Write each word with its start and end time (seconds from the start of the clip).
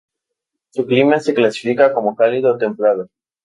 Su 0.71 0.87
clima 0.87 1.19
se 1.19 1.35
clasifica 1.35 1.93
como 1.93 2.15
cálido 2.15 2.55
o 2.55 2.57
templado. 2.57 3.07